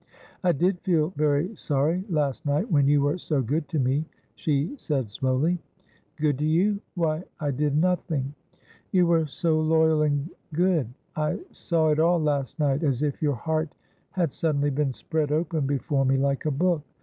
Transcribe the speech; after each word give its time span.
'I 0.43 0.51
did 0.51 0.79
feel 0.79 1.11
very 1.15 1.55
sorry, 1.55 2.03
last 2.09 2.43
night, 2.43 2.71
when 2.71 2.87
you 2.87 3.01
were 3.01 3.19
so 3.19 3.43
good 3.43 3.67
to 3.69 3.77
me,' 3.77 4.03
she 4.33 4.73
said 4.75 5.11
slowly.' 5.11 5.59
Good 6.19 6.39
to 6.39 6.43
you! 6.47 6.81
Why, 6.95 7.23
I 7.39 7.51
did 7.51 7.77
nothing 7.77 8.33
!''You 8.91 9.11
are 9.11 9.27
so 9.27 9.59
loyal 9.61 10.01
and 10.01 10.31
good. 10.55 10.87
I 11.15 11.37
saw 11.51 11.89
it 11.89 11.99
all 11.99 12.17
last 12.19 12.57
night, 12.57 12.81
as 12.81 13.03
if 13.03 13.21
your 13.21 13.35
heart 13.35 13.75
had 14.09 14.33
suddenly 14.33 14.71
been 14.71 14.91
spread 14.91 15.31
open 15.31 15.67
before 15.67 16.03
me 16.03 16.17
like 16.17 16.45
a 16.47 16.51
book. 16.51 16.81